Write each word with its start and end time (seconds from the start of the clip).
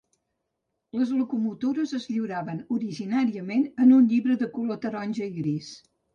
Les 1.01 1.11
locomotores 1.17 1.93
es 1.97 2.07
lliuraven 2.13 2.63
originàriament 2.77 3.63
en 3.85 3.93
un 4.01 4.09
llibre 4.15 4.41
de 4.47 4.51
color 4.59 4.83
taronja 4.89 5.31
i 5.31 5.33
gris. 5.39 5.71